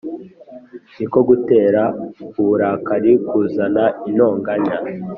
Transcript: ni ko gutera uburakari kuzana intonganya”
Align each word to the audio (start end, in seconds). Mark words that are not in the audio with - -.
ni 0.97 1.05
ko 1.11 1.19
gutera 1.29 1.81
uburakari 2.39 3.11
kuzana 3.27 3.83
intonganya” 4.09 4.75